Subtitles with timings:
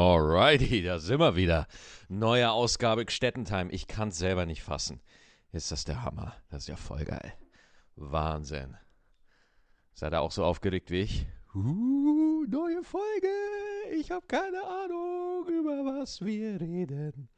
[0.00, 1.66] Alrighty, da sind wir wieder.
[2.08, 3.70] Neue Ausgabe Gstettentime.
[3.70, 5.02] Ich kann es selber nicht fassen.
[5.52, 6.34] Ist das der Hammer?
[6.48, 7.34] Das ist ja voll geil.
[7.96, 8.78] Wahnsinn.
[9.92, 11.26] Seid ihr auch so aufgeregt wie ich?
[11.54, 13.28] Uh, neue Folge.
[13.92, 17.28] Ich habe keine Ahnung, über was wir reden.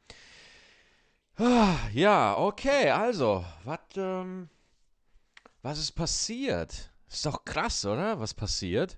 [1.35, 4.47] Ah, ja, okay, also, was ähm,
[5.61, 6.93] was ist passiert?
[7.09, 8.21] Ist doch krass, oder?
[8.21, 8.97] Was passiert?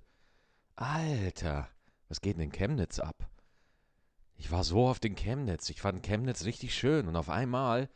[0.76, 1.68] Alter,
[2.10, 3.28] was geht denn in Chemnitz ab?
[4.38, 5.70] Ich war so auf den Chemnitz.
[5.70, 7.08] Ich fand Chemnitz richtig schön.
[7.08, 7.90] Und auf einmal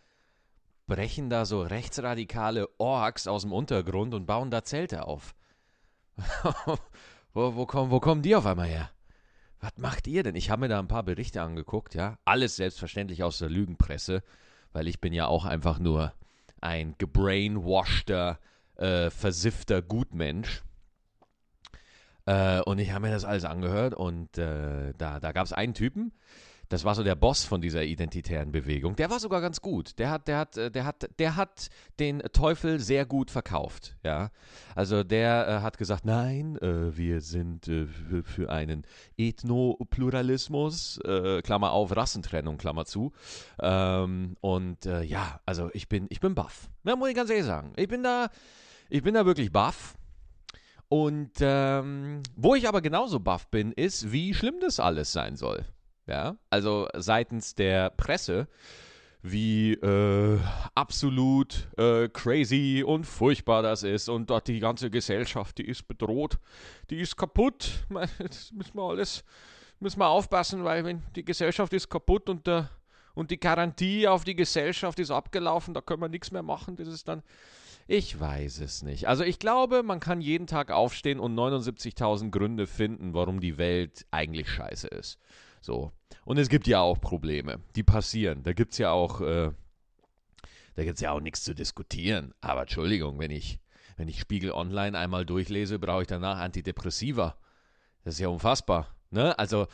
[0.87, 5.35] brechen da so rechtsradikale Orks aus dem Untergrund und bauen da Zelte auf.
[7.33, 8.89] wo, wo, kommen, wo kommen die auf einmal her?
[9.59, 10.35] Was macht ihr denn?
[10.35, 12.17] Ich habe mir da ein paar Berichte angeguckt, ja.
[12.25, 14.23] Alles selbstverständlich aus der Lügenpresse,
[14.71, 16.13] weil ich bin ja auch einfach nur
[16.61, 18.39] ein gebrainwashter,
[18.75, 20.63] äh, versiffter Gutmensch.
[22.29, 25.73] Äh, und ich habe mir das alles angehört und äh, da, da gab es einen
[25.73, 26.11] Typen,
[26.67, 28.95] das war so der Boss von dieser identitären Bewegung.
[28.95, 29.97] Der war sogar ganz gut.
[29.97, 33.97] Der hat, der hat, äh, der hat, der hat den Teufel sehr gut verkauft.
[34.03, 34.29] Ja,
[34.75, 37.87] also der äh, hat gesagt, nein, äh, wir sind äh,
[38.23, 38.85] für einen
[39.17, 43.11] Ethnopluralismus, äh, Klammer auf, Rassentrennung, Klammer zu.
[43.59, 46.69] Ähm, und ja, also ich bin, ich bin baff.
[46.83, 47.73] Ja, muss ich ganz ehrlich sagen.
[47.75, 48.29] Ich bin da,
[48.89, 49.95] ich bin da wirklich baff.
[50.89, 55.65] Und ähm, wo ich aber genauso baff bin, ist, wie schlimm das alles sein soll.
[56.07, 58.47] Ja, also seitens der Presse,
[59.21, 60.39] wie äh,
[60.73, 66.39] absolut äh, crazy und furchtbar das ist und dort die ganze Gesellschaft, die ist bedroht,
[66.89, 67.85] die ist kaputt.
[68.17, 69.23] Das müssen wir alles,
[69.79, 72.71] müssen wir aufpassen, weil wenn die Gesellschaft ist kaputt und der
[73.13, 76.75] und die Garantie auf die Gesellschaft ist abgelaufen, da können wir nichts mehr machen.
[76.75, 77.23] Das ist dann,
[77.87, 79.07] ich weiß es nicht.
[79.07, 84.05] Also ich glaube, man kann jeden Tag aufstehen und 79.000 Gründe finden, warum die Welt
[84.11, 85.17] eigentlich scheiße ist.
[85.59, 85.91] So.
[86.23, 88.43] Und es gibt ja auch Probleme, die passieren.
[88.43, 89.51] Da gibt es ja auch, äh,
[90.75, 92.33] da gibt ja auch nichts zu diskutieren.
[92.41, 93.59] Aber Entschuldigung, wenn ich,
[93.97, 97.37] wenn ich Spiegel Online einmal durchlese, brauche ich danach Antidepressiva.
[98.03, 98.95] Das ist ja unfassbar.
[99.09, 99.37] Ne?
[99.39, 99.67] Also,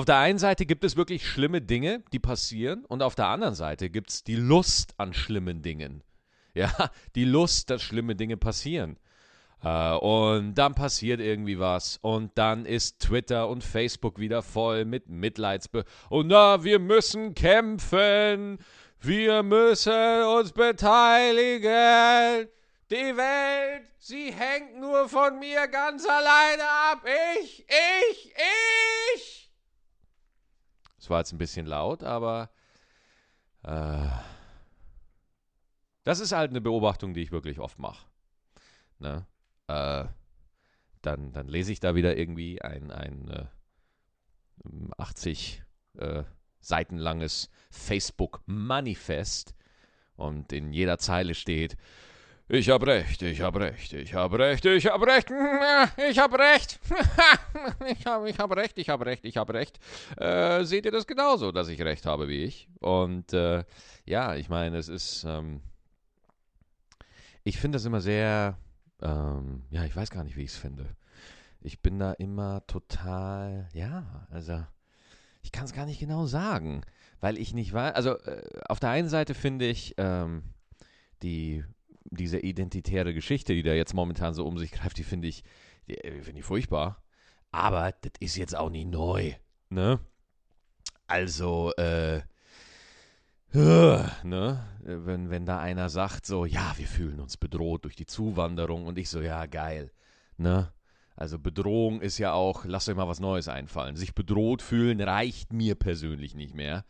[0.00, 3.54] auf der einen Seite gibt es wirklich schlimme Dinge, die passieren, und auf der anderen
[3.54, 6.02] Seite gibt es die Lust an schlimmen Dingen.
[6.52, 8.98] Ja, die Lust, dass schlimme Dinge passieren.
[9.62, 12.00] Uh, und dann passiert irgendwie was.
[12.02, 15.84] Und dann ist Twitter und Facebook wieder voll mit Mitleidsbe.
[16.08, 18.58] Und na, wir müssen kämpfen.
[18.98, 22.48] Wir müssen uns beteiligen.
[22.90, 27.06] Die Welt, sie hängt nur von mir ganz alleine ab.
[27.40, 28.34] Ich, ich,
[29.14, 29.49] ich.
[31.00, 32.50] Es war jetzt ein bisschen laut, aber
[33.64, 34.06] äh,
[36.04, 38.06] das ist halt eine Beobachtung, die ich wirklich oft mache.
[38.98, 39.26] Ne?
[39.70, 40.04] äh,
[41.02, 43.46] dann, dann lese ich da wieder irgendwie ein, ein äh,
[44.98, 45.62] 80
[45.96, 46.24] äh,
[46.60, 49.54] Seiten langes Facebook-Manifest
[50.16, 51.78] und in jeder Zeile steht,
[52.52, 55.30] ich hab recht, ich hab recht, ich hab recht, ich hab recht,
[56.10, 56.80] ich hab recht,
[57.88, 59.78] ich hab, ich hab recht, ich hab recht, ich hab recht.
[60.16, 62.68] Äh, seht ihr das genauso, dass ich recht habe wie ich?
[62.80, 63.62] Und äh,
[64.04, 65.60] ja, ich meine, es ist, ähm,
[67.44, 68.58] ich finde das immer sehr,
[69.00, 70.96] ähm, ja, ich weiß gar nicht, wie ich es finde.
[71.60, 74.60] Ich bin da immer total, ja, also
[75.42, 76.80] ich kann es gar nicht genau sagen,
[77.20, 77.94] weil ich nicht weiß.
[77.94, 80.42] Also äh, auf der einen Seite finde ich ähm,
[81.22, 81.62] die
[82.04, 85.44] diese identitäre Geschichte, die da jetzt momentan so um sich greift, die finde ich,
[85.86, 87.02] äh, finde ich furchtbar.
[87.52, 89.34] Aber das ist jetzt auch nicht neu,
[89.68, 90.00] ne?
[91.06, 92.22] Also, äh,
[93.52, 94.66] ne?
[94.82, 98.98] Wenn, wenn da einer sagt, so, ja, wir fühlen uns bedroht durch die Zuwanderung und
[98.98, 99.92] ich so, ja, geil,
[100.36, 100.72] ne?
[101.20, 103.94] Also Bedrohung ist ja auch, lass euch mal was Neues einfallen.
[103.94, 106.86] Sich bedroht fühlen reicht mir persönlich nicht mehr.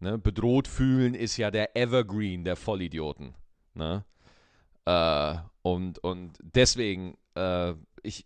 [0.00, 0.16] Ne?
[0.16, 3.34] Bedroht fühlen ist ja der Evergreen der Vollidioten.
[3.74, 4.02] Ne?
[4.86, 8.24] Äh, und, und deswegen, äh, ich,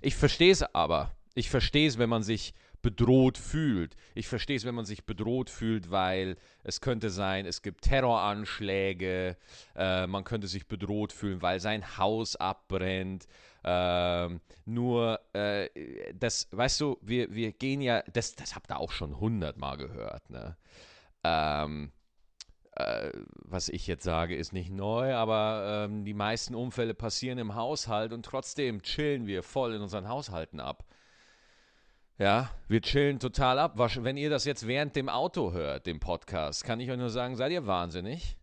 [0.00, 1.12] ich verstehe es aber.
[1.34, 3.96] Ich verstehe es, wenn man sich bedroht fühlt.
[4.14, 9.36] Ich verstehe es, wenn man sich bedroht fühlt, weil es könnte sein, es gibt Terroranschläge,
[9.74, 13.26] äh, man könnte sich bedroht fühlen, weil sein Haus abbrennt.
[13.64, 15.68] Ähm, nur, äh,
[16.14, 20.30] das, weißt du, wir, wir gehen ja, das, das habt ihr auch schon hundertmal gehört,
[20.30, 20.56] ne?
[21.24, 21.90] Ähm,
[22.76, 27.54] äh, was ich jetzt sage, ist nicht neu, aber ähm, die meisten Unfälle passieren im
[27.54, 30.84] Haushalt und trotzdem chillen wir voll in unseren Haushalten ab.
[32.18, 33.74] Ja, wir chillen total ab.
[33.76, 37.36] Wenn ihr das jetzt während dem Auto hört, dem Podcast, kann ich euch nur sagen,
[37.36, 38.36] seid ihr wahnsinnig?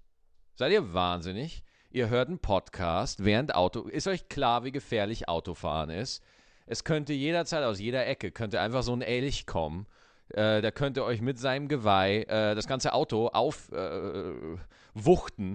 [0.55, 1.63] Seid ihr wahnsinnig?
[1.89, 3.81] Ihr hört einen Podcast während Auto.
[3.81, 6.23] Ist euch klar, wie gefährlich Autofahren ist?
[6.65, 9.85] es könnte jederzeit aus jeder Ecke, könnte einfach so ein Elch kommen.
[10.29, 14.57] Äh, der könnte euch mit seinem Geweih äh, das ganze Auto aufwuchten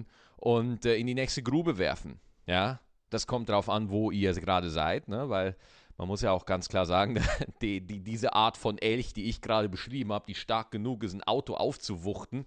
[0.01, 0.05] äh,
[0.37, 2.21] und äh, in die nächste Grube werfen.
[2.47, 2.81] Ja,
[3.11, 5.29] das kommt darauf an, wo ihr gerade seid, ne?
[5.29, 5.57] weil
[5.97, 7.21] man muss ja auch ganz klar sagen,
[7.63, 11.13] die, die, diese Art von Elch, die ich gerade beschrieben habe, die stark genug ist,
[11.13, 12.47] ein Auto aufzuwuchten,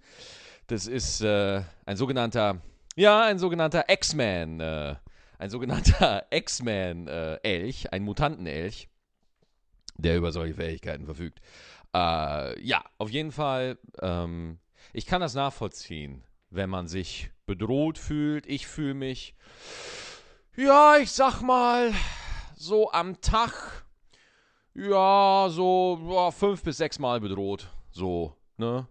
[0.68, 2.62] das ist äh, ein sogenannter,
[2.96, 4.96] ja, ein sogenannter X-Man, äh,
[5.38, 8.88] ein sogenannter X-Man-Elch, äh, ein Mutantenelch,
[9.98, 11.40] der über solche Fähigkeiten verfügt.
[11.94, 14.58] Äh, ja, auf jeden Fall, ähm,
[14.92, 18.46] ich kann das nachvollziehen, wenn man sich bedroht fühlt.
[18.46, 19.34] Ich fühle mich,
[20.56, 21.92] ja, ich sag mal,
[22.56, 23.84] so am Tag,
[24.74, 27.68] ja, so ja, fünf bis sechs Mal bedroht.
[27.90, 28.88] So, ne?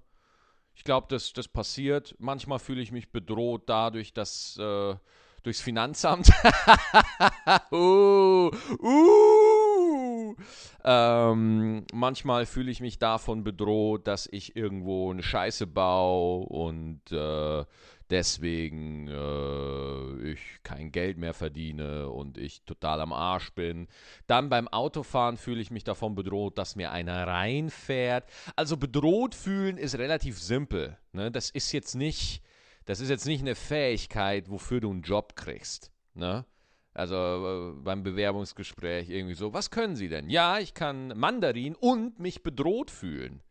[0.76, 2.16] Ich glaube, das, das passiert.
[2.20, 4.96] Manchmal fühle ich mich bedroht dadurch, dass äh,
[5.44, 6.32] durchs Finanzamt.
[7.72, 10.36] uh, uh.
[10.84, 17.66] Ähm, manchmal fühle ich mich davon bedroht, dass ich irgendwo eine Scheiße baue und äh,
[18.10, 23.88] deswegen äh, ich kein Geld mehr verdiene und ich total am Arsch bin.
[24.28, 28.30] Dann beim Autofahren fühle ich mich davon bedroht, dass mir einer reinfährt.
[28.56, 30.98] Also bedroht fühlen ist relativ simpel.
[31.14, 31.32] Ne?
[31.32, 32.42] Das ist jetzt nicht,
[32.86, 35.92] das ist jetzt nicht eine Fähigkeit, wofür du einen Job kriegst.
[36.14, 36.46] Ne?
[36.94, 40.30] Also äh, beim Bewerbungsgespräch irgendwie so, was können Sie denn?
[40.30, 43.42] Ja, ich kann Mandarin und mich bedroht fühlen.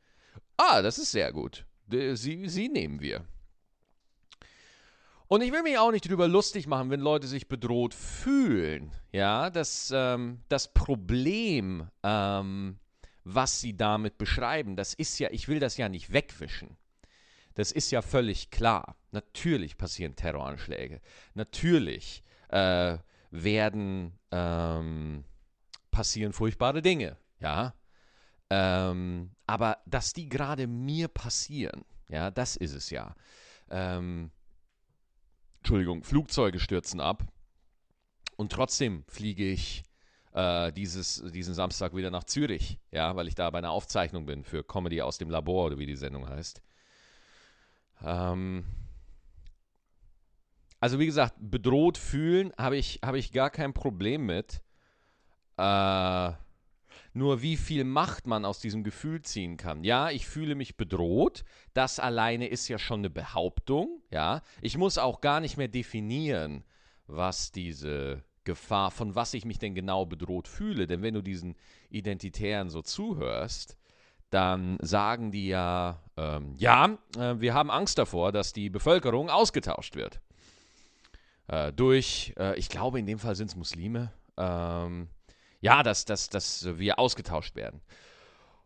[0.57, 1.65] Ah, das ist sehr gut.
[1.89, 3.25] Sie, Sie nehmen wir.
[5.27, 8.91] Und ich will mich auch nicht drüber lustig machen, wenn Leute sich bedroht fühlen.
[9.13, 12.79] Ja, das, ähm, das Problem, ähm,
[13.23, 16.77] was sie damit beschreiben, das ist ja, ich will das ja nicht wegwischen.
[17.55, 18.97] Das ist ja völlig klar.
[19.13, 21.01] Natürlich passieren Terroranschläge.
[21.35, 22.99] Natürlich äh,
[23.31, 25.25] werden ähm,
[25.91, 27.17] passieren furchtbare Dinge.
[27.41, 27.75] Ja.
[28.51, 33.15] Ähm, aber dass die gerade mir passieren, ja, das ist es ja.
[33.71, 34.31] Ähm,
[35.59, 37.25] Entschuldigung, Flugzeuge stürzen ab.
[38.37, 39.85] Und trotzdem fliege ich
[40.33, 44.45] äh, dieses, diesen Samstag wieder nach Zürich, ja, weil ich da bei einer Aufzeichnung bin
[44.45, 46.63] für Comedy aus dem Labor oder wie die Sendung heißt.
[48.03, 48.65] Ähm,
[50.81, 54.63] also wie gesagt, bedroht fühlen habe ich, hab ich gar kein Problem mit.
[55.57, 56.33] Äh,
[57.13, 59.85] nur wie viel Macht man aus diesem Gefühl ziehen kann.
[59.85, 61.45] Ja, ich fühle mich bedroht.
[61.75, 64.03] Das alleine ist ja schon eine Behauptung.
[64.11, 66.65] Ja, ich muss auch gar nicht mehr definieren,
[67.07, 70.87] was diese Gefahr, von was ich mich denn genau bedroht fühle.
[70.87, 71.57] Denn wenn du diesen
[71.91, 73.77] Identitären so zuhörst,
[74.31, 79.97] dann sagen die ja, ähm, ja, äh, wir haben Angst davor, dass die Bevölkerung ausgetauscht
[79.97, 80.21] wird.
[81.51, 84.13] Äh, durch, äh, ich glaube, in dem Fall sind es Muslime.
[84.37, 85.09] Ähm,
[85.61, 87.81] ja, dass, dass, dass wir ausgetauscht werden.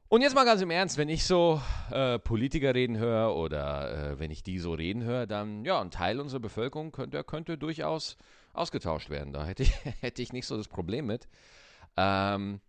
[0.09, 1.61] Und jetzt mal ganz im Ernst, wenn ich so
[1.91, 5.91] äh, Politiker reden höre oder äh, wenn ich die so reden höre, dann ja, ein
[5.91, 8.19] Teil unserer Bevölkerung könnte, könnte durchaus
[8.53, 9.33] ausgetauscht werden.
[9.33, 11.27] Da hätte ich, hätte ich nicht so das Problem mit.
[11.97, 12.61] Ähm,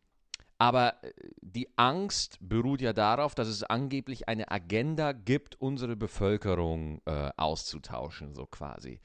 [0.57, 1.11] aber äh,
[1.41, 8.33] die Angst beruht ja darauf, dass es angeblich eine Agenda gibt, unsere Bevölkerung äh, auszutauschen,
[8.33, 9.01] so quasi.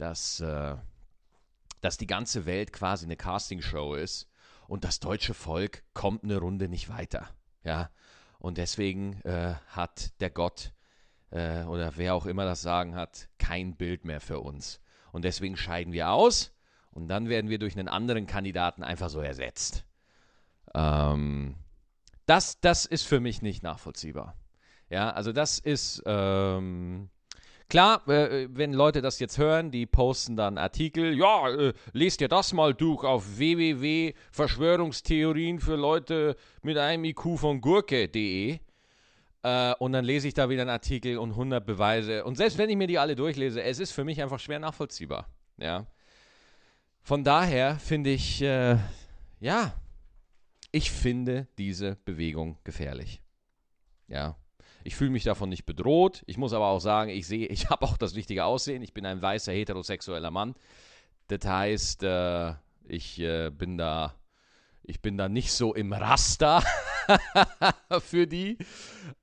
[0.00, 0.76] Dass, äh,
[1.82, 4.28] dass die ganze Welt quasi eine Castingshow ist
[4.66, 7.28] und das deutsche Volk kommt eine Runde nicht weiter.
[7.64, 7.90] Ja,
[8.38, 10.72] und deswegen äh, hat der Gott
[11.30, 14.80] äh, oder wer auch immer das Sagen hat, kein Bild mehr für uns.
[15.12, 16.52] Und deswegen scheiden wir aus
[16.92, 19.84] und dann werden wir durch einen anderen Kandidaten einfach so ersetzt.
[20.74, 21.56] Ähm,
[22.24, 24.34] das, das ist für mich nicht nachvollziehbar.
[24.88, 27.10] Ja, also das ist, ähm,
[27.70, 32.26] Klar, äh, wenn Leute das jetzt hören, die posten dann Artikel, ja, äh, lest dir
[32.26, 38.58] das mal durch auf www.verschwörungstheorien für Leute mit einem IQ von Gurke.de.
[39.42, 42.24] Äh, und dann lese ich da wieder einen Artikel und 100 Beweise.
[42.24, 45.28] Und selbst wenn ich mir die alle durchlese, es ist für mich einfach schwer nachvollziehbar.
[45.56, 45.86] Ja.
[47.02, 48.78] Von daher finde ich, äh,
[49.38, 49.74] ja,
[50.72, 53.22] ich finde diese Bewegung gefährlich.
[54.08, 54.36] Ja.
[54.84, 56.22] Ich fühle mich davon nicht bedroht.
[56.26, 58.82] Ich muss aber auch sagen, ich sehe, ich habe auch das richtige Aussehen.
[58.82, 60.54] Ich bin ein weißer heterosexueller Mann.
[61.28, 64.14] Das heißt, äh, ich äh, bin da,
[64.82, 66.62] ich bin da nicht so im Raster
[68.00, 68.58] für die.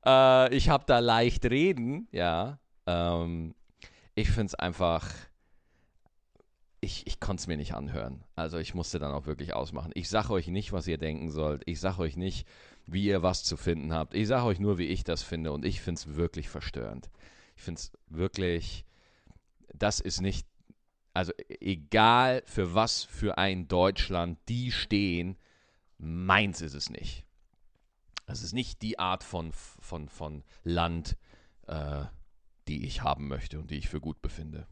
[0.05, 2.59] Äh, ich habe da leicht reden, ja.
[2.85, 3.53] Ähm,
[4.15, 5.05] ich finde es einfach,
[6.79, 8.23] ich, ich konnte es mir nicht anhören.
[8.35, 9.91] Also ich musste dann auch wirklich ausmachen.
[9.93, 11.63] Ich sage euch nicht, was ihr denken sollt.
[11.65, 12.47] Ich sage euch nicht,
[12.87, 14.13] wie ihr was zu finden habt.
[14.13, 17.11] Ich sage euch nur, wie ich das finde und ich finde es wirklich verstörend.
[17.55, 18.85] Ich finde es wirklich,
[19.73, 20.47] das ist nicht,
[21.13, 25.37] also egal für was für ein Deutschland die stehen,
[25.97, 27.25] meins ist es nicht.
[28.25, 31.17] Es ist nicht die Art von, von, von Land,
[31.67, 32.05] äh,
[32.67, 34.67] die ich haben möchte und die ich für gut befinde.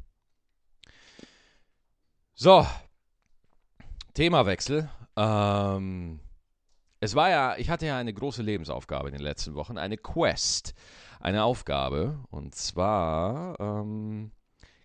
[2.34, 2.68] So,
[4.14, 4.90] Themawechsel.
[5.16, 6.20] Ähm,
[7.00, 10.74] es war ja, ich hatte ja eine große Lebensaufgabe in den letzten Wochen, eine Quest,
[11.20, 12.20] eine Aufgabe.
[12.30, 14.32] Und zwar ähm,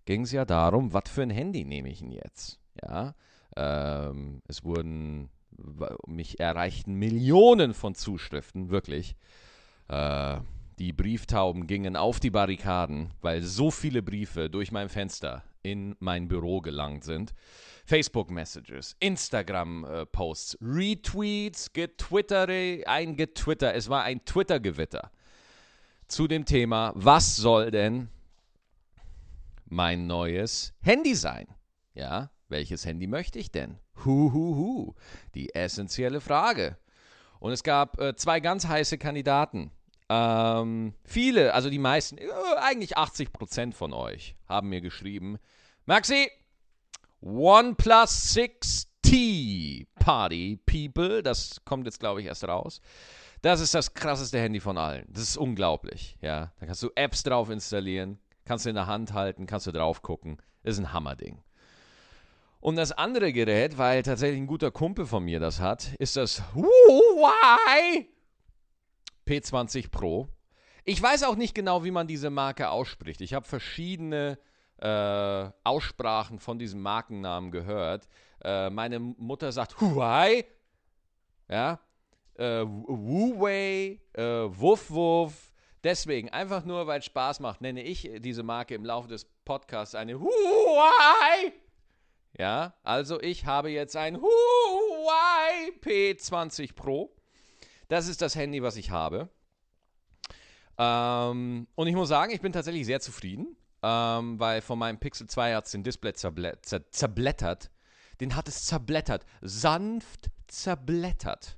[0.05, 2.59] ging es ja darum, was für ein Handy nehme ich denn jetzt?
[2.83, 3.15] Ja,
[3.57, 5.31] ähm, es wurden,
[6.07, 9.17] mich erreichten Millionen von Zuschriften, wirklich.
[9.89, 10.41] Äh,
[10.79, 16.27] die Brieftauben gingen auf die Barrikaden, weil so viele Briefe durch mein Fenster in mein
[16.27, 17.35] Büro gelangt sind.
[17.91, 23.75] Facebook-Messages, Instagram-Posts, Retweets, Getwittere, ein Getwitter.
[23.75, 25.11] Es war ein Twitter-Gewitter
[26.07, 28.09] zu dem Thema, was soll denn
[29.65, 31.49] mein neues Handy sein?
[31.95, 33.77] Ja, welches Handy möchte ich denn?
[34.05, 34.95] Hu, hu, hu.
[35.35, 36.79] Die essentielle Frage.
[37.41, 39.73] Und es gab äh, zwei ganz heiße Kandidaten.
[40.09, 42.29] Ähm, viele, also die meisten, äh,
[42.61, 45.39] eigentlich 80 Prozent von euch haben mir geschrieben,
[45.87, 46.31] Maxi,
[47.23, 52.81] OnePlus 6T Party People, das kommt jetzt glaube ich erst raus.
[53.43, 55.07] Das ist das krasseste Handy von allen.
[55.09, 56.53] Das ist unglaublich, ja.
[56.61, 60.03] Da kannst du Apps drauf installieren, kannst du in der Hand halten, kannst du drauf
[60.03, 60.39] gucken.
[60.63, 61.43] Ist ein Hammerding.
[62.61, 66.43] Und das andere Gerät, weil tatsächlich ein guter Kumpel von mir das hat, ist das
[66.55, 68.09] Huawei
[69.27, 70.29] P20 Pro.
[70.85, 73.23] Ich weiß auch nicht genau, wie man diese Marke ausspricht.
[73.23, 74.39] Ich habe verschiedene
[74.81, 78.09] äh, Aussprachen von diesem Markennamen gehört.
[78.43, 80.47] Äh, meine Mutter sagt Huawei,
[81.49, 81.81] ja,
[82.35, 85.53] äh, Huawei, äh, Wuff Wuff.
[85.83, 89.95] Deswegen, einfach nur, weil es Spaß macht, nenne ich diese Marke im Laufe des Podcasts
[89.95, 91.53] eine Huawei.
[92.39, 97.15] Ja, also ich habe jetzt ein Huawei P20 Pro.
[97.89, 99.29] Das ist das Handy, was ich habe.
[100.79, 105.27] Ähm, und ich muss sagen, ich bin tatsächlich sehr zufrieden, ähm, weil von meinem Pixel
[105.27, 107.71] 2 hat es den Display zerblättert.
[108.21, 109.25] Den hat es zerblättert.
[109.41, 111.57] Sanft zerblättert.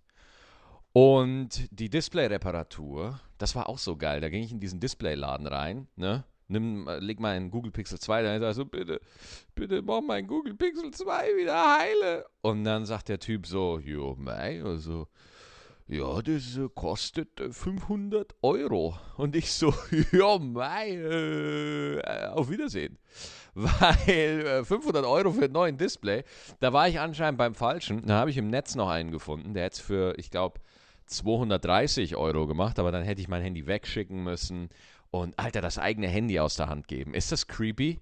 [0.92, 4.20] Und die Display-Reparatur, das war auch so geil.
[4.20, 6.24] Da ging ich in diesen Display-Laden rein, ne?
[6.48, 9.00] Nimm, äh, leg mal einen Google Pixel 2 da also bitte,
[9.54, 12.26] bitte mach mein Google Pixel 2 wieder heile.
[12.42, 15.08] Und dann sagt der Typ so, jo, mei, also,
[15.88, 18.98] ja, das äh, kostet 500 äh, Euro.
[19.16, 19.74] Und ich so,
[20.12, 22.98] ja, mei, äh, auf Wiedersehen.
[23.54, 26.24] Weil äh, 500 Euro für einen neuen Display,
[26.60, 28.06] da war ich anscheinend beim Falschen.
[28.06, 30.60] Da habe ich im Netz noch einen gefunden, der jetzt für, ich glaube,
[31.06, 34.70] 230 Euro gemacht, aber dann hätte ich mein Handy wegschicken müssen
[35.10, 37.12] und Alter, das eigene Handy aus der Hand geben.
[37.12, 38.00] Ist das creepy?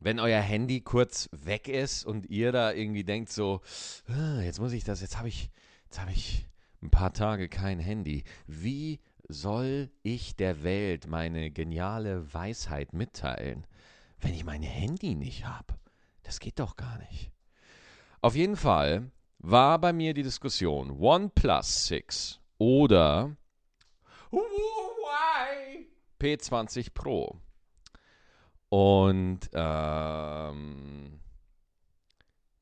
[0.00, 3.60] Wenn euer Handy kurz weg ist und ihr da irgendwie denkt so,
[4.08, 5.50] ah, jetzt muss ich das, jetzt habe ich,
[5.88, 6.46] jetzt habe ich
[6.82, 8.24] ein paar Tage kein Handy.
[8.46, 13.66] Wie soll ich der Welt meine geniale Weisheit mitteilen,
[14.20, 15.78] wenn ich mein Handy nicht habe?
[16.24, 17.32] Das geht doch gar nicht.
[18.20, 23.34] Auf jeden Fall war bei mir die Diskussion OnePlus 6 oder
[26.20, 27.40] P20 Pro.
[28.68, 31.20] Und ähm,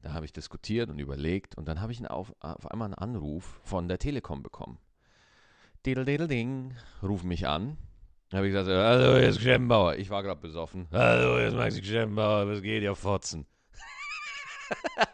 [0.07, 3.59] da habe ich diskutiert und überlegt und dann habe ich auf, auf, einmal einen Anruf
[3.65, 4.79] von der Telekom bekommen.
[6.29, 7.77] Ding, rufen mich an.
[8.31, 9.97] Da habe ich gesagt, hallo, hier ist Geschäftenbauer.
[9.97, 10.87] Ich war gerade besoffen.
[10.93, 13.47] Hallo, hier ist Maxi Geschäftenbauer, was geht, ja Fotzen?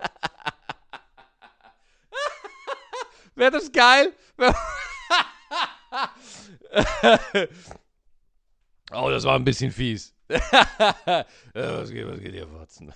[3.35, 4.13] Wäre das geil?
[8.93, 10.15] oh, das war ein bisschen fies.
[10.29, 12.93] was, geht, was geht hier, Fotzen?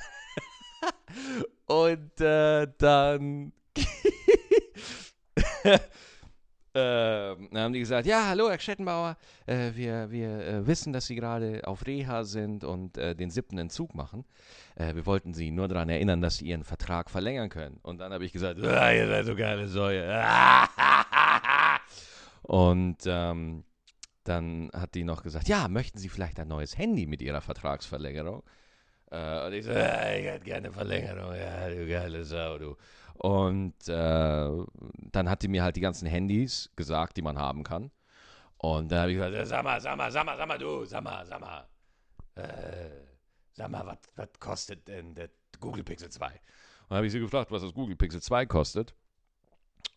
[1.66, 3.52] Und äh, dann
[6.78, 9.16] Ähm, dann haben die gesagt, ja, hallo, Herr Schettenbauer,
[9.47, 13.57] äh, wir, wir äh, wissen, dass Sie gerade auf Reha sind und äh, den siebten
[13.57, 14.26] Entzug machen.
[14.75, 17.78] Äh, wir wollten Sie nur daran erinnern, dass Sie Ihren Vertrag verlängern können.
[17.83, 20.07] Und dann habe ich gesagt, ah, ihr seid so geile Säue.
[22.43, 23.64] und ähm,
[24.25, 28.43] dann hat die noch gesagt, ja, möchten Sie vielleicht ein neues Handy mit Ihrer Vertragsverlängerung?
[29.11, 32.77] Äh, und ich so, ja, ich hätte gerne Verlängerung, ja, du geile Sau, du.
[33.15, 34.51] Und äh,
[35.13, 37.91] dann hat die mir halt die ganzen Handys gesagt, die man haben kann.
[38.59, 41.03] Und dann habe ich gesagt, sag mal, sag mal, sag mal, sag mal, du, sag
[41.03, 41.67] mal, sag mal,
[42.35, 42.91] äh,
[43.53, 46.27] sag mal, was kostet denn der Google Pixel 2?
[46.27, 46.33] Und
[46.91, 48.95] dann habe ich sie gefragt, was das Google Pixel 2 kostet.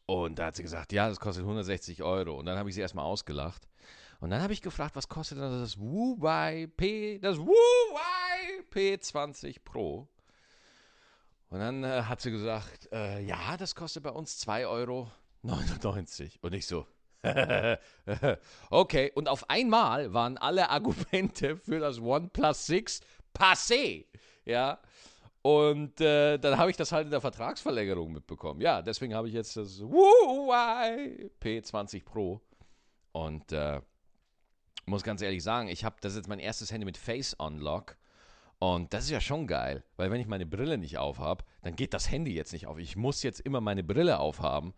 [0.06, 2.40] Und da hat sie gesagt, ja, das kostet 160 Euro.
[2.40, 3.68] Und dann habe ich sie erstmal ausgelacht.
[4.20, 10.08] Und dann habe ich gefragt, was kostet denn das Huawei P, das Huawei P20 Pro?
[11.50, 15.10] Und dann äh, hat sie gesagt, äh, ja, das kostet bei uns 2,99 Euro.
[16.42, 16.86] Und ich so,
[18.70, 19.12] okay.
[19.16, 23.02] Und auf einmal waren alle Argumente für das OnePlus 6
[23.34, 24.06] passé.
[24.46, 24.80] Ja.
[25.42, 28.60] Und äh, dann habe ich das halt in der Vertragsverlängerung mitbekommen.
[28.62, 32.42] Ja, deswegen habe ich jetzt das Huawei P20 Pro.
[33.12, 33.82] Und äh,
[34.90, 37.98] muss ganz ehrlich sagen, ich habe das ist jetzt mein erstes Handy mit Face Unlock.
[38.60, 41.94] Und das ist ja schon geil, weil wenn ich meine Brille nicht aufhabe, dann geht
[41.94, 42.78] das Handy jetzt nicht auf.
[42.78, 44.74] Ich muss jetzt immer meine Brille aufhaben,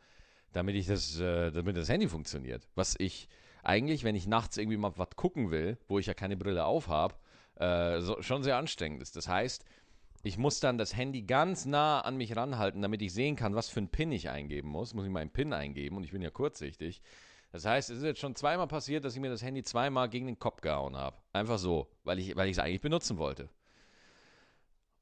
[0.54, 2.68] damit ich das, äh, damit das Handy funktioniert.
[2.76, 3.28] Was ich
[3.64, 7.16] eigentlich, wenn ich nachts irgendwie mal was gucken will, wo ich ja keine Brille aufhabe,
[7.56, 9.16] äh, so, schon sehr anstrengend ist.
[9.16, 9.66] Das heißt,
[10.24, 13.70] ich muss dann das Handy ganz nah an mich ranhalten, damit ich sehen kann, was
[13.70, 14.94] für einen PIN ich eingeben muss.
[14.94, 17.02] Muss ich meinen PIN eingeben und ich bin ja kurzsichtig.
[17.52, 20.26] Das heißt, es ist jetzt schon zweimal passiert, dass ich mir das Handy zweimal gegen
[20.26, 21.18] den Kopf gehauen habe.
[21.34, 23.50] Einfach so, weil ich es eigentlich benutzen wollte.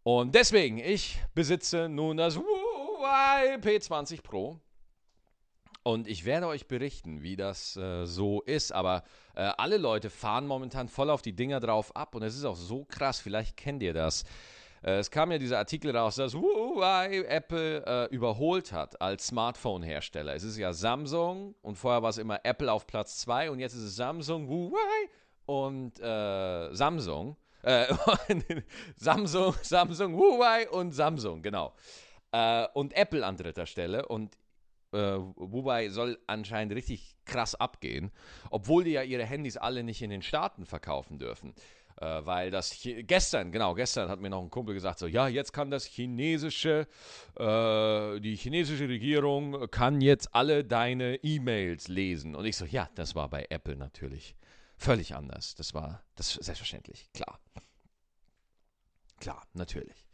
[0.04, 4.60] Und deswegen, ich besitze nun das Huawei P20 Pro.
[5.84, 8.72] Und ich werde euch berichten, wie das äh, so ist.
[8.72, 9.04] Aber
[9.36, 12.16] äh, alle Leute fahren momentan voll auf die Dinger drauf ab.
[12.16, 14.24] Und es ist auch so krass, vielleicht kennt ihr das.
[14.84, 20.34] Äh, es kam ja dieser Artikel raus, dass Huawei Apple äh, überholt hat als Smartphone-Hersteller.
[20.34, 23.74] Es ist ja Samsung und vorher war es immer Apple auf Platz 2 und jetzt
[23.74, 25.10] ist es Samsung, Huawei
[25.46, 27.38] und äh, Samsung.
[27.64, 27.94] Äh,
[28.96, 31.74] Samsung, Samsung, Huawei und Samsung, genau.
[32.32, 34.08] Äh, und Apple an dritter Stelle.
[34.08, 34.38] Und
[34.92, 38.12] äh, Huawei soll anscheinend richtig krass abgehen,
[38.50, 41.54] obwohl die ja ihre Handys alle nicht in den Staaten verkaufen dürfen.
[42.02, 45.28] Äh, weil das Ch gestern, genau, gestern hat mir noch ein Kumpel gesagt, so, ja,
[45.28, 46.88] jetzt kann das chinesische,
[47.36, 52.36] äh, die chinesische Regierung kann jetzt alle deine E-Mails lesen.
[52.36, 54.38] Und ich so, ja, das war bei Apple natürlich
[54.78, 55.56] völlig anders.
[55.56, 57.38] Das war das selbstverständlich, klar.
[59.20, 60.08] Klar, natürlich.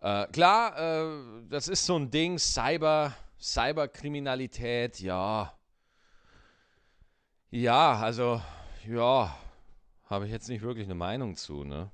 [0.00, 5.52] Äh, klar, äh, das ist so ein Ding, Cyber, Cyberkriminalität, ja.
[7.50, 8.40] Ja, also,
[8.86, 9.36] ja,
[10.10, 11.90] habe ich jetzt nicht wirklich eine Meinung zu, ne?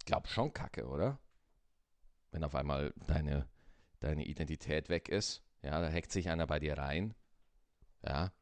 [0.00, 1.18] Ich glaube schon kacke, oder?
[2.32, 3.48] Wenn auf einmal deine,
[4.00, 7.14] deine Identität weg ist, ja, da hackt sich einer bei dir rein,
[8.02, 8.32] ja,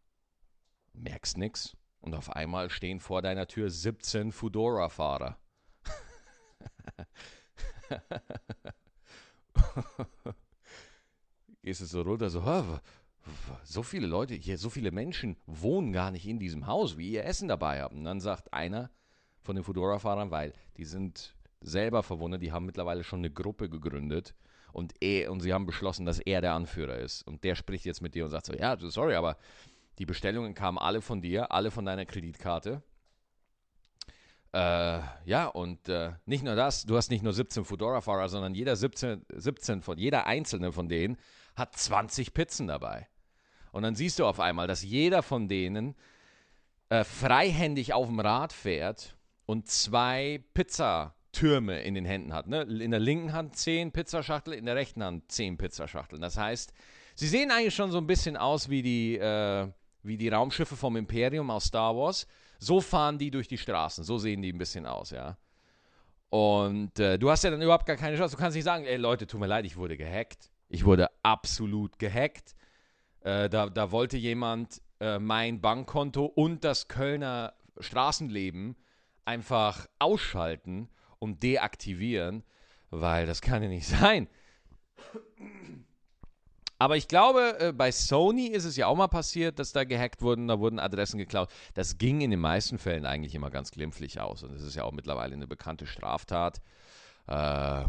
[0.95, 5.39] merkst nix und auf einmal stehen vor deiner Tür 17 Fudora-Fahrer.
[11.63, 12.45] Gehst du so runter, so,
[13.65, 17.25] so viele Leute hier, so viele Menschen wohnen gar nicht in diesem Haus, wie ihr
[17.25, 17.95] Essen dabei habt.
[17.95, 18.91] Und dann sagt einer
[19.43, 24.35] von den Fudora-Fahrern, weil die sind selber verwundert, die haben mittlerweile schon eine Gruppe gegründet
[24.73, 27.27] und er, und sie haben beschlossen, dass er der Anführer ist.
[27.27, 29.37] Und der spricht jetzt mit dir und sagt so, ja, sorry, aber
[29.99, 32.83] die Bestellungen kamen alle von dir, alle von deiner Kreditkarte.
[34.53, 38.77] Äh, ja, und äh, nicht nur das, du hast nicht nur 17 Fedora-Fahrer, sondern jeder
[38.77, 41.17] 17, 17 von, jeder einzelne von denen
[41.55, 43.09] hat 20 Pizzen dabei.
[43.73, 45.97] Und dann siehst du auf einmal, dass jeder von denen
[46.91, 52.47] äh, freihändig auf dem Rad fährt und zwei Pizzatürme in den Händen hat.
[52.47, 52.63] Ne?
[52.63, 56.21] In der linken Hand 10 Pizzaschachteln, in der rechten Hand 10 Pizzaschachteln.
[56.21, 56.73] Das heißt,
[57.15, 59.69] sie sehen eigentlich schon so ein bisschen aus wie die, äh,
[60.03, 62.27] wie die Raumschiffe vom Imperium aus Star Wars.
[62.59, 64.05] So fahren die durch die Straßen.
[64.05, 65.39] So sehen die ein bisschen aus, ja.
[66.29, 68.37] Und äh, du hast ja dann überhaupt gar keine Chance.
[68.37, 70.51] Du kannst nicht sagen, ey Leute, tut mir leid, ich wurde gehackt.
[70.69, 72.55] Ich wurde absolut gehackt.
[73.25, 78.77] Äh, da, da wollte jemand äh, mein Bankkonto und das Kölner Straßenleben
[79.25, 82.43] einfach ausschalten und deaktivieren,
[82.91, 84.29] weil das kann ja nicht sein.
[86.79, 90.21] Aber ich glaube, äh, bei Sony ist es ja auch mal passiert, dass da gehackt
[90.21, 91.49] wurden, da wurden Adressen geklaut.
[91.75, 94.43] Das ging in den meisten Fällen eigentlich immer ganz glimpflich aus.
[94.43, 96.61] Und es ist ja auch mittlerweile eine bekannte Straftat.
[97.29, 97.85] Äh,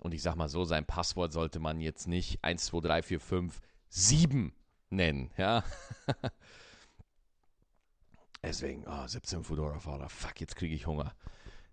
[0.00, 3.20] und ich sag mal so, sein Passwort sollte man jetzt nicht 1, 2, 3, 4,
[3.20, 4.52] 5, 7
[4.90, 5.30] nennen.
[5.36, 5.64] Ja.
[8.42, 11.14] Deswegen, oh, 17 Fedora-Fahrer, fuck, jetzt kriege ich Hunger.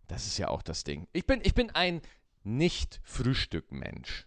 [0.08, 1.08] Das ist ja auch das Ding.
[1.14, 2.02] Ich bin, ich bin ein
[2.44, 4.26] Nicht-Frühstück-Mensch.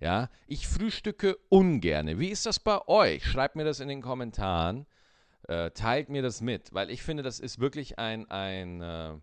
[0.00, 2.18] Ja, ich frühstücke ungerne.
[2.18, 3.24] Wie ist das bei euch?
[3.24, 4.86] Schreibt mir das in den Kommentaren.
[5.46, 9.18] Äh, teilt mir das mit, weil ich finde, das ist wirklich ein, ein, äh,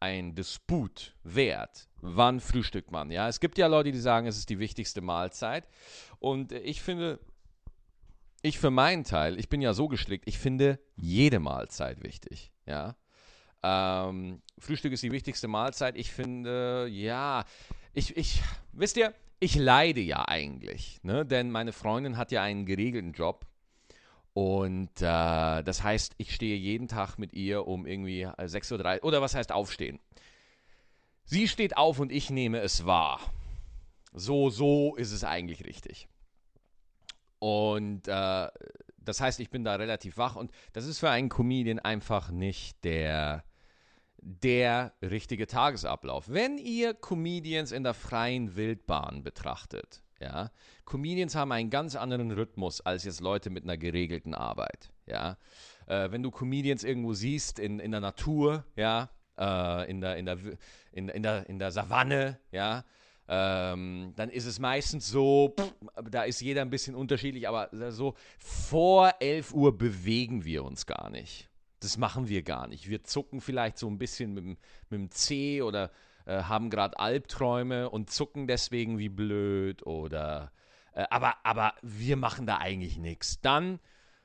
[0.00, 1.88] ein Disput wert.
[2.00, 3.10] Wann frühstückt man?
[3.10, 5.68] Ja, es gibt ja Leute, die sagen, es ist die wichtigste Mahlzeit.
[6.18, 7.20] Und ich finde,
[8.44, 12.52] ich für meinen Teil, ich bin ja so gestrickt, ich finde jede Mahlzeit wichtig.
[12.66, 12.94] Ja,
[13.62, 15.96] ähm, Frühstück ist die wichtigste Mahlzeit.
[15.96, 17.46] Ich finde, ja,
[17.94, 21.24] ich, ich, wisst ihr, ich leide ja eigentlich, ne?
[21.24, 23.46] denn meine Freundin hat ja einen geregelten Job.
[24.34, 29.22] Und äh, das heißt, ich stehe jeden Tag mit ihr um irgendwie 6.30 Uhr, oder
[29.22, 30.00] was heißt aufstehen?
[31.24, 33.20] Sie steht auf und ich nehme es wahr.
[34.12, 36.08] So, so ist es eigentlich richtig.
[37.44, 38.48] Und äh,
[38.96, 42.82] das heißt, ich bin da relativ wach und das ist für einen Comedian einfach nicht
[42.84, 43.44] der,
[44.16, 46.30] der richtige Tagesablauf.
[46.30, 50.52] Wenn ihr Comedians in der freien Wildbahn betrachtet, ja,
[50.86, 55.36] Comedians haben einen ganz anderen Rhythmus als jetzt Leute mit einer geregelten Arbeit, ja.
[55.86, 60.24] Äh, wenn du Comedians irgendwo siehst in, in der Natur, ja, äh, in, der, in,
[60.24, 60.38] der,
[60.92, 62.84] in, in, der, in der Savanne, ja,
[63.28, 65.72] ähm, dann ist es meistens so, pff,
[66.10, 71.10] da ist jeder ein bisschen unterschiedlich, aber so vor 11 Uhr bewegen wir uns gar
[71.10, 71.48] nicht.
[71.80, 72.88] Das machen wir gar nicht.
[72.88, 74.58] Wir zucken vielleicht so ein bisschen mit, mit
[74.90, 75.90] dem C oder
[76.26, 80.52] äh, haben gerade Albträume und zucken deswegen wie blöd oder
[80.94, 83.40] äh, aber, aber wir machen da eigentlich nichts.
[83.40, 83.80] Dann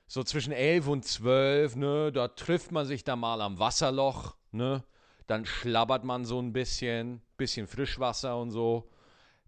[0.08, 4.84] so zwischen 11 und 12, ne, da trifft man sich da mal am Wasserloch, ne?
[5.28, 8.88] Dann schlabbert man so ein bisschen, bisschen Frischwasser und so.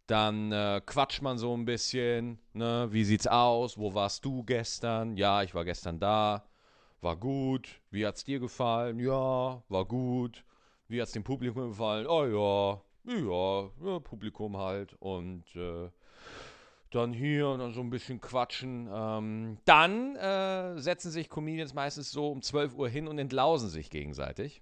[0.07, 2.87] Dann äh, quatscht man so ein bisschen, ne?
[2.91, 3.77] Wie sieht's aus?
[3.77, 5.15] Wo warst du gestern?
[5.15, 6.43] Ja, ich war gestern da.
[7.01, 7.81] War gut.
[7.91, 8.99] Wie hat's dir gefallen?
[8.99, 10.43] Ja, war gut.
[10.87, 12.07] Wie hat's dem Publikum gefallen?
[12.07, 14.95] Oh ja, ja, ja Publikum halt.
[14.99, 15.89] Und äh,
[16.91, 18.89] dann hier und dann so ein bisschen quatschen.
[18.91, 23.89] Ähm, dann äh, setzen sich Comedians meistens so um 12 Uhr hin und entlausen sich
[23.89, 24.61] gegenseitig.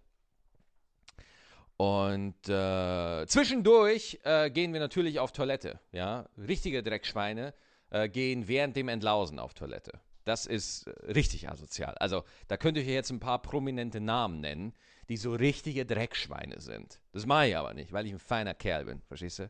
[1.80, 5.80] Und äh, zwischendurch äh, gehen wir natürlich auf Toilette.
[5.94, 6.28] Ja?
[6.38, 7.54] Richtige Dreckschweine
[7.90, 9.94] äh, gehen während dem Entlausen auf Toilette.
[10.26, 11.96] Das ist äh, richtig asozial.
[11.98, 14.74] Also da könnte ich jetzt ein paar prominente Namen nennen,
[15.08, 17.00] die so richtige Dreckschweine sind.
[17.14, 19.02] Das mache ich aber nicht, weil ich ein feiner Kerl bin.
[19.08, 19.50] Verstehst du?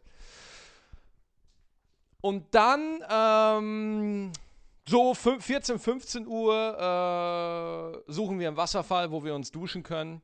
[2.22, 4.32] Und dann ähm,
[4.88, 10.22] so 14, 15 Uhr äh, suchen wir einen Wasserfall, wo wir uns duschen können.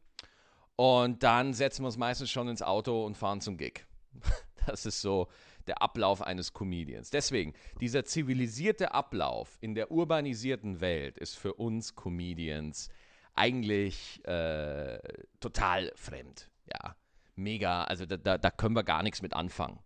[0.76, 3.86] Und dann setzen wir uns meistens schon ins Auto und fahren zum Gig.
[4.68, 5.28] Das ist so
[5.68, 7.12] der Ablauf eines Comedians.
[7.12, 12.90] Deswegen, dieser zivilisierte Ablauf in der urbanisierten Welt ist für uns Comedians
[13.36, 14.98] eigentlich äh,
[15.40, 16.50] total fremd.
[16.74, 16.96] Ja,
[17.36, 17.84] mega.
[17.84, 19.80] Also da, da, da, können wir gar nichts mit anfangen.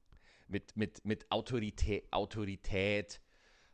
[0.47, 3.19] Mit, mit, mit Autorität, Autorität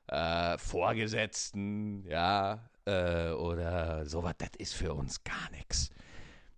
[0.08, 5.92] äh, Vorgesetzten, ja, äh, oder sowas, das ist für uns gar nichts.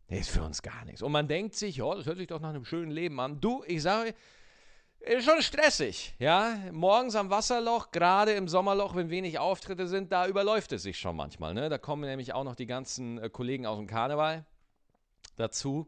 [0.10, 1.02] Nee, ist für uns gar nichts.
[1.02, 3.42] Und man denkt sich, ja, das hört sich doch nach einem schönen Leben an.
[3.42, 4.14] Du, ich sage,
[5.02, 6.58] ist schon stressig, ja.
[6.72, 11.16] Morgens am Wasserloch, gerade im Sommerloch, wenn wenig Auftritte sind, da überläuft es sich schon
[11.16, 11.54] manchmal.
[11.54, 11.70] Ne?
[11.70, 14.46] Da kommen nämlich auch noch die ganzen äh, Kollegen aus dem Karneval
[15.36, 15.88] dazu.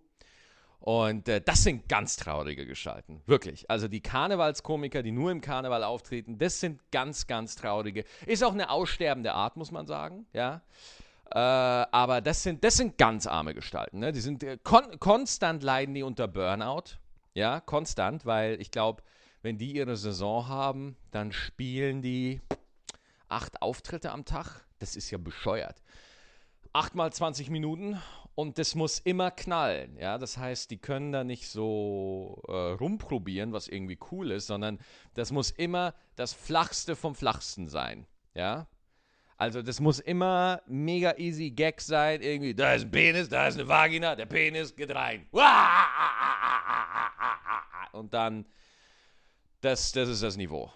[0.79, 3.69] Und äh, das sind ganz traurige Gestalten, wirklich.
[3.69, 8.05] Also die Karnevalskomiker, die nur im Karneval auftreten, das sind ganz, ganz traurige.
[8.25, 10.61] Ist auch eine aussterbende Art, muss man sagen, ja.
[11.31, 13.99] Äh, aber das sind, das sind ganz arme Gestalten.
[13.99, 14.11] Ne?
[14.11, 16.97] Die sind äh, kon konstant leiden die unter Burnout.
[17.35, 19.03] Ja, konstant, weil ich glaube,
[19.41, 22.41] wenn die ihre Saison haben, dann spielen die
[23.27, 24.65] acht Auftritte am Tag.
[24.79, 25.81] Das ist ja bescheuert.
[26.73, 28.01] Acht mal 20 Minuten
[28.35, 29.97] und das muss immer knallen.
[29.97, 34.79] Ja, das heißt, die können da nicht so äh, rumprobieren, was irgendwie cool ist, sondern
[35.13, 38.07] das muss immer das Flachste vom Flachsten sein.
[38.33, 38.67] Ja,
[39.39, 42.21] also das muss immer mega easy Gag sein.
[42.21, 45.29] Irgendwie, da ist ein Penis, da ist eine Vagina, der Penis geht rein.
[47.93, 48.45] Und dann,
[49.61, 50.69] das, das ist das Niveau.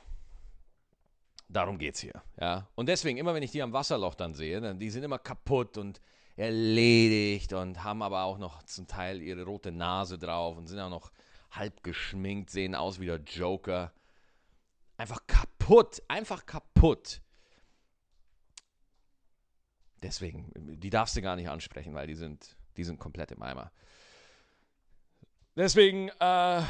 [1.49, 2.23] Darum geht's hier.
[2.39, 2.69] Ja?
[2.75, 5.77] Und deswegen, immer wenn ich die am Wasserloch dann sehe, dann, die sind immer kaputt
[5.77, 5.99] und
[6.37, 10.89] erledigt und haben aber auch noch zum Teil ihre rote Nase drauf und sind auch
[10.89, 11.11] noch
[11.51, 13.91] halb geschminkt, sehen aus wie der Joker.
[14.95, 17.19] Einfach kaputt, einfach kaputt.
[20.03, 23.71] Deswegen, die darfst du gar nicht ansprechen, weil die sind, die sind komplett im Eimer.
[25.55, 26.61] Deswegen, äh,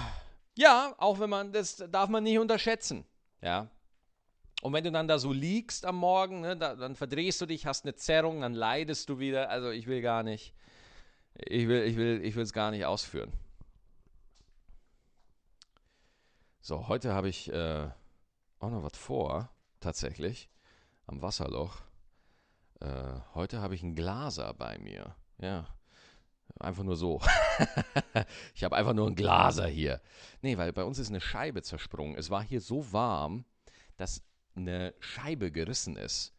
[0.56, 3.06] ja, auch wenn man, das darf man nicht unterschätzen.
[3.42, 3.70] Ja.
[4.62, 7.66] Und wenn du dann da so liegst am Morgen, ne, da, dann verdrehst du dich,
[7.66, 9.50] hast eine Zerrung, dann leidest du wieder.
[9.50, 10.54] Also ich will gar nicht,
[11.34, 13.34] ich will, ich will, ich will es gar nicht ausführen.
[16.62, 17.90] So, heute habe ich äh,
[18.60, 20.50] auch noch was vor, tatsächlich,
[21.08, 21.82] am Wasserloch.
[22.80, 25.16] Äh, heute habe ich einen Glaser bei mir.
[25.40, 25.68] Ja.
[26.60, 27.22] Einfach nur so.
[28.56, 30.02] ich habe einfach nur einen Glaser hier.
[30.42, 32.16] Nee, weil bei uns ist eine Scheibe zersprungen.
[32.16, 33.46] Es war hier so warm,
[33.98, 34.22] dass
[34.56, 36.34] eine Scheibe gerissen ist.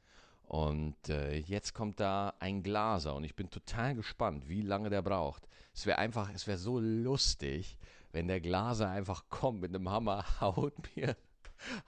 [0.44, 5.02] Und äh, jetzt kommt da ein Glaser und ich bin total gespannt, wie lange der
[5.02, 5.48] braucht.
[5.74, 7.78] Es wäre einfach, es wäre so lustig,
[8.12, 11.16] wenn der Glaser einfach kommt mit einem Hammer, haut mir,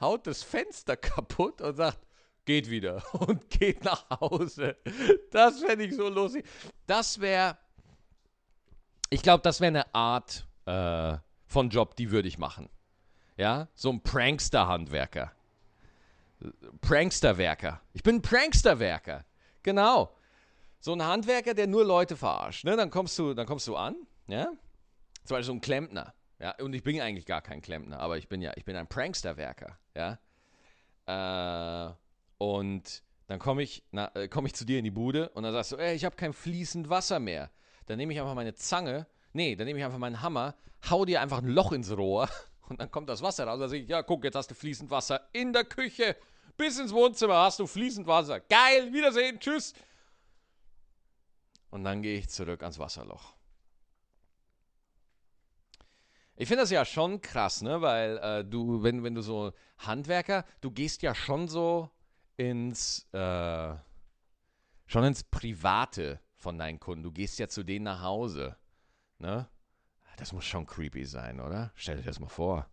[0.01, 2.06] haut das Fenster kaputt und sagt,
[2.47, 4.77] geht wieder und geht nach Hause.
[5.31, 6.47] Das fände ich so lustig.
[6.87, 7.59] Das wäre,
[9.11, 12.69] ich glaube, das wäre eine Art, äh, von Job, die würde ich machen.
[13.37, 15.33] Ja, so ein Prankster-Handwerker.
[16.81, 17.81] Pranksterwerker.
[17.93, 19.25] Ich bin ein Pranksterwerker.
[19.63, 20.15] Genau.
[20.81, 22.65] So ein Handwerker, der nur Leute verarscht.
[22.65, 22.77] Ne?
[22.77, 24.47] Dann, kommst du, dann kommst du an, ja?
[25.25, 26.15] Zum Beispiel so ein Klempner.
[26.39, 26.55] Ja?
[26.61, 29.79] Und ich bin eigentlich gar kein Klempner, aber ich bin ja, ich bin ein Pranksterwerker.
[29.95, 30.19] Ja?
[31.07, 31.95] Äh,
[32.39, 35.73] und dann komme ich, äh, komm ich zu dir in die Bude und dann sagst
[35.73, 37.51] du, ey, ich habe kein fließend Wasser mehr.
[37.87, 40.55] Dann nehme ich einfach meine Zange, nee, dann nehme ich einfach meinen Hammer,
[40.91, 42.29] hau dir einfach ein Loch ins Rohr
[42.69, 43.59] und dann kommt das Wasser raus.
[43.59, 46.17] Dann sage ich, ja, guck, jetzt hast du fließend Wasser in der Küche.
[46.57, 48.41] Bis ins Wohnzimmer hast du fließend Wasser.
[48.41, 49.75] Geil, Wiedersehen, tschüss.
[51.71, 53.35] Und dann gehe ich zurück ans Wasserloch.
[56.37, 57.81] Ich finde das ja schon krass, ne?
[57.81, 61.91] Weil äh, du, wenn, wenn du so Handwerker, du gehst ja schon so
[62.37, 63.75] ins, äh,
[64.87, 67.03] schon ins Private von deinen Kunden.
[67.03, 68.57] Du gehst ja zu denen nach Hause,
[69.19, 69.49] ne?
[70.17, 71.73] Das muss schon creepy sein, oder?
[71.75, 72.71] Stell dir das mal vor.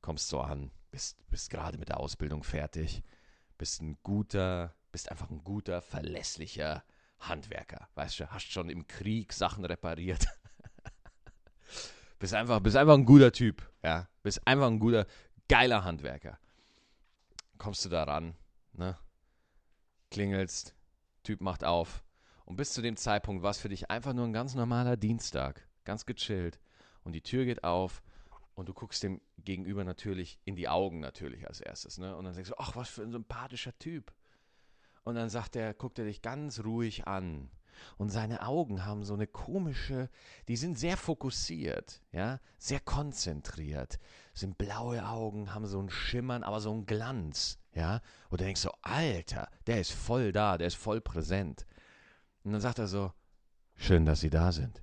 [0.00, 3.02] Kommst so an, bist, bist gerade mit der Ausbildung fertig,
[3.58, 6.84] bist ein guter, bist einfach ein guter, verlässlicher
[7.18, 7.88] Handwerker.
[7.94, 10.26] Weißt du, hast schon im Krieg Sachen repariert.
[12.18, 14.08] bist einfach, bist einfach ein guter Typ, ja.
[14.22, 15.06] Bist einfach ein guter,
[15.48, 16.38] geiler Handwerker.
[17.58, 18.36] Kommst du da ran,
[18.72, 18.98] ne?
[20.10, 20.74] Klingelst,
[21.22, 22.04] Typ macht auf.
[22.44, 25.66] Und bis zu dem Zeitpunkt war es für dich einfach nur ein ganz normaler Dienstag
[25.84, 26.60] ganz gechillt.
[27.02, 28.02] Und die Tür geht auf
[28.54, 31.98] und du guckst dem Gegenüber natürlich in die Augen natürlich als erstes.
[31.98, 32.16] Ne?
[32.16, 34.12] Und dann denkst du, ach, was für ein sympathischer Typ.
[35.04, 37.50] Und dann sagt er, guckt er dich ganz ruhig an.
[37.96, 40.08] Und seine Augen haben so eine komische,
[40.48, 43.98] die sind sehr fokussiert, ja, sehr konzentriert.
[44.32, 48.00] Sind blaue Augen, haben so ein Schimmern, aber so ein Glanz, ja.
[48.30, 51.66] Und du denkst so, Alter, der ist voll da, der ist voll präsent.
[52.42, 53.12] Und dann sagt er so,
[53.76, 54.82] schön, dass Sie da sind.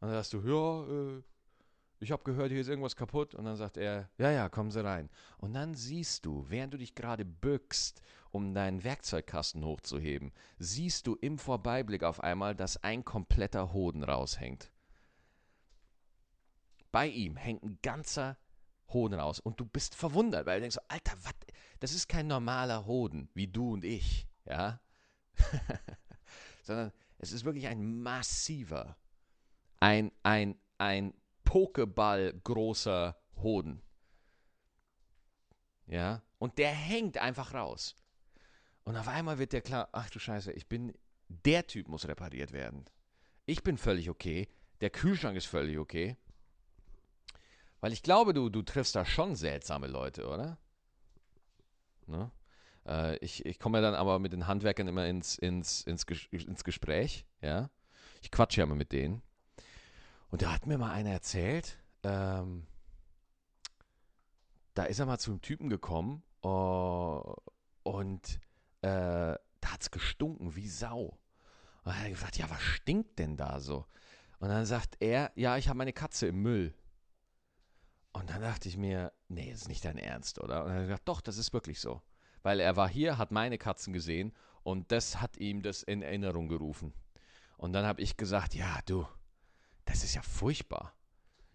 [0.00, 1.22] Und dann sagst du, ja, äh,
[2.00, 3.34] ich habe gehört, hier ist irgendwas kaputt.
[3.34, 5.10] Und dann sagt er, ja, ja, kommen Sie rein.
[5.38, 11.14] Und dann siehst du, während du dich gerade bückst, um deinen Werkzeugkasten hochzuheben, siehst du
[11.16, 14.70] im Vorbeiblick auf einmal, dass ein kompletter Hoden raushängt.
[16.90, 18.36] Bei ihm hängt ein ganzer
[18.92, 19.40] Hoden raus.
[19.40, 21.34] Und du bist verwundert, weil du denkst, Alter, was?
[21.80, 24.80] Das ist kein normaler Hoden, wie du und ich, ja?
[26.62, 28.96] Sondern es ist wirklich ein massiver
[29.80, 31.14] ein, ein, ein
[31.44, 33.82] Pokeball großer Hoden.
[35.86, 37.94] Ja, und der hängt einfach raus.
[38.88, 40.94] Und auf einmal wird der klar, ach du Scheiße, ich bin,
[41.28, 42.86] der Typ muss repariert werden.
[43.44, 44.48] Ich bin völlig okay,
[44.80, 46.16] der Kühlschrank ist völlig okay.
[47.80, 50.56] Weil ich glaube, du, du triffst da schon seltsame Leute, oder?
[52.06, 52.30] Ne?
[52.86, 56.64] Äh, ich ich komme ja dann aber mit den Handwerkern immer ins, ins, ins, ins
[56.64, 57.68] Gespräch, ja.
[58.22, 59.20] Ich quatsche ja immer mit denen.
[60.30, 62.66] Und da hat mir mal einer erzählt, ähm,
[64.72, 67.34] da ist er mal zu einem Typen gekommen uh,
[67.82, 68.40] und
[68.82, 71.18] äh, da hat es gestunken wie Sau.
[71.84, 73.86] Und er hat gefragt, ja, was stinkt denn da so?
[74.40, 76.74] Und dann sagt er, ja, ich habe meine Katze im Müll.
[78.12, 80.64] Und dann dachte ich mir, nee, das ist nicht dein Ernst, oder?
[80.64, 82.02] Und er hat gesagt, doch, das ist wirklich so.
[82.42, 86.48] Weil er war hier, hat meine Katzen gesehen und das hat ihm das in Erinnerung
[86.48, 86.94] gerufen.
[87.56, 89.06] Und dann habe ich gesagt, ja, du,
[89.84, 90.94] das ist ja furchtbar.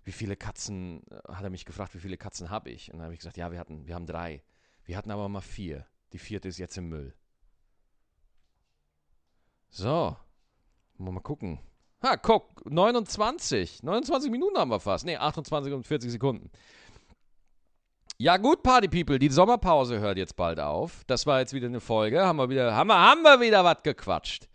[0.04, 2.92] Wie viele Katzen, äh, hat er mich gefragt, wie viele Katzen habe ich?
[2.92, 4.44] Und dann habe ich gesagt, ja, wir hatten, wir haben drei.
[4.84, 5.86] Wir hatten aber mal vier.
[6.14, 7.14] Die vierte ist jetzt im Müll.
[9.70, 10.16] So.
[10.98, 11.60] Mal gucken.
[12.04, 13.82] Ha, guck, 29.
[13.82, 15.06] 29 Minuten haben wir fast.
[15.06, 16.52] Ne, 28 und 40 Sekunden.
[18.20, 21.04] Ja, gut, Party People, die Sommerpause hört jetzt bald auf.
[21.08, 22.24] Das war jetzt wieder eine Folge.
[22.24, 24.48] Haben wir wieder, haben wir, haben wir wieder was gequatscht.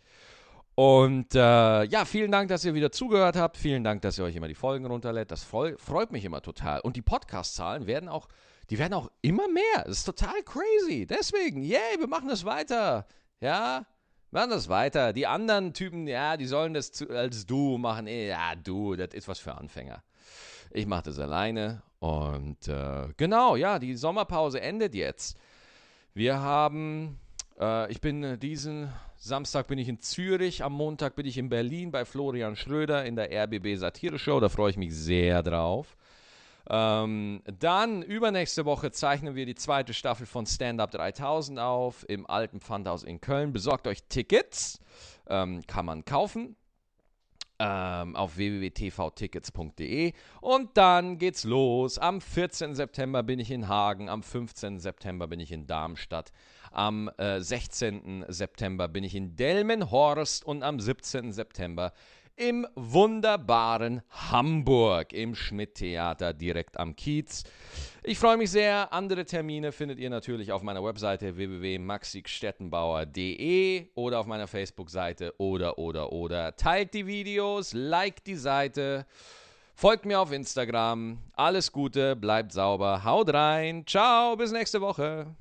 [0.76, 3.56] Und äh, ja, vielen Dank, dass ihr wieder zugehört habt.
[3.56, 5.32] Vielen Dank, dass ihr euch immer die Folgen runterlädt.
[5.32, 6.80] Das freu, freut mich immer total.
[6.80, 8.28] Und die Podcast-Zahlen werden auch,
[8.70, 9.84] die werden auch immer mehr.
[9.84, 11.06] Das ist total crazy.
[11.06, 13.06] Deswegen, yay, wir machen das weiter.
[13.40, 13.86] Ja,
[14.30, 15.12] machen das weiter.
[15.12, 18.06] Die anderen Typen, ja, die sollen das zu, als du machen.
[18.06, 20.02] Ja, du, das ist was für Anfänger.
[20.70, 21.82] Ich mache das alleine.
[21.98, 25.38] Und äh, genau, ja, die Sommerpause endet jetzt.
[26.14, 27.18] Wir haben,
[27.58, 31.90] äh, ich bin diesen Samstag bin ich in Zürich, am Montag bin ich in Berlin
[31.90, 34.38] bei Florian Schröder in der RBB Satire Show.
[34.38, 35.96] Da freue ich mich sehr drauf.
[36.70, 42.28] Ähm, dann übernächste Woche zeichnen wir die zweite Staffel von Stand Up 3000 auf im
[42.28, 43.52] alten Pfandhaus in Köln.
[43.52, 44.78] Besorgt euch Tickets,
[45.28, 46.56] ähm, kann man kaufen
[47.58, 51.98] ähm, auf www.tvtickets.de und dann geht's los.
[51.98, 52.74] Am 14.
[52.74, 54.78] September bin ich in Hagen, am 15.
[54.78, 56.30] September bin ich in Darmstadt.
[56.70, 58.26] Am äh, 16.
[58.28, 61.32] September bin ich in Delmenhorst und am 17.
[61.32, 61.92] September
[62.38, 67.42] im wunderbaren Hamburg im Schmidt-Theater direkt am Kiez.
[68.04, 68.92] Ich freue mich sehr.
[68.92, 76.12] Andere Termine findet ihr natürlich auf meiner Webseite www.maxikstettenbauer.de oder auf meiner Facebook-Seite oder, oder,
[76.12, 76.54] oder.
[76.56, 79.04] Teilt die Videos, liked die Seite,
[79.74, 81.18] folgt mir auf Instagram.
[81.34, 83.84] Alles Gute, bleibt sauber, haut rein.
[83.84, 85.34] Ciao, bis nächste Woche.